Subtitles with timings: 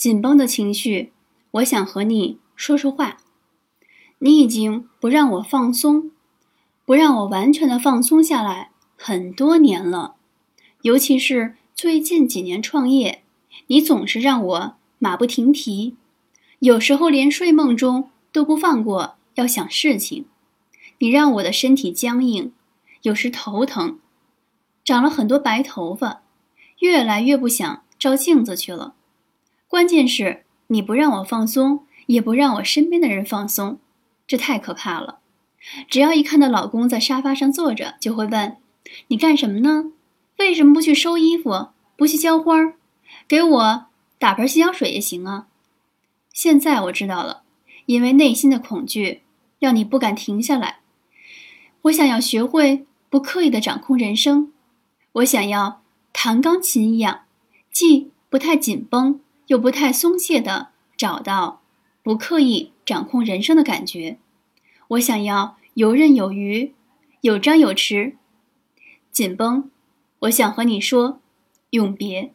[0.00, 1.12] 紧绷的情绪，
[1.50, 3.18] 我想和你说说话。
[4.20, 6.10] 你已经不让我放松，
[6.86, 10.14] 不让我完全的放松下来很多年了。
[10.80, 13.22] 尤其是最近几年创业，
[13.66, 15.96] 你总是让我马不停蹄，
[16.60, 20.24] 有时候连睡梦中都不放过要想事情。
[21.00, 22.54] 你让我的身体僵硬，
[23.02, 23.98] 有时头疼，
[24.82, 26.22] 长了很多白头发，
[26.78, 28.94] 越来越不想照镜子去了。
[29.70, 33.78] 关键是你不让我放松，也不让我身边的人放松，
[34.26, 35.20] 这太可怕了。
[35.88, 38.56] 只要一看到老公在沙发上坐着，就会问
[39.06, 39.92] ：“你干什么呢？
[40.38, 42.52] 为什么不去收衣服，不去浇花，
[43.28, 43.86] 给我
[44.18, 45.46] 打盆洗脚水也行啊？”
[46.34, 47.44] 现在我知道了，
[47.86, 49.22] 因为内心的恐惧
[49.60, 50.80] 让你不敢停下来。
[51.82, 54.52] 我想要学会不刻意的掌控人生，
[55.12, 57.20] 我想要弹钢琴一样，
[57.70, 59.20] 既不太紧绷。
[59.50, 61.60] 又不太松懈的找到
[62.04, 64.16] 不刻意掌控人生的感觉，
[64.90, 66.72] 我想要游刃有余，
[67.22, 68.14] 有张有弛。
[69.10, 69.68] 紧绷，
[70.20, 71.20] 我想和你说，
[71.70, 72.32] 永别。